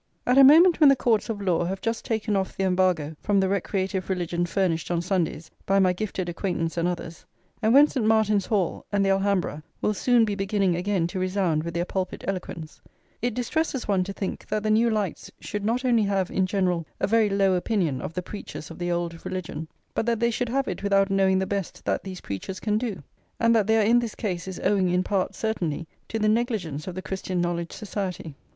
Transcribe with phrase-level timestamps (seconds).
[0.25, 3.39] At a moment when the Courts of Law have just taken off the embargo from
[3.39, 7.23] the recreative religion furnished on Sundays by my gifted acquaintance and others,
[7.61, 8.03] and when St.
[8.03, 11.85] Martin's Hall [iv] and the Alhambra will soon be beginning again to resound with their
[11.85, 12.81] pulpit eloquence,
[13.21, 16.83] it distresses one to think that the new lights should not only have, in general,
[16.99, 20.49] a very low opinion of the preachers of the old religion, but that they should
[20.49, 23.03] have it without knowing the best that these preachers can do.
[23.39, 26.87] And that they are in this case is owing in part, certainly, to the negligence
[26.87, 28.35] of the Christian Knowledge Society.